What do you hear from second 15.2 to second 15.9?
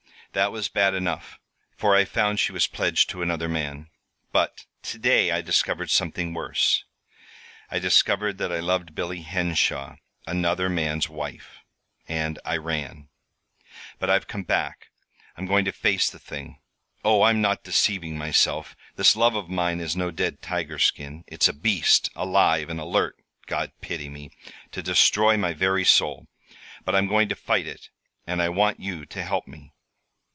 I'm going to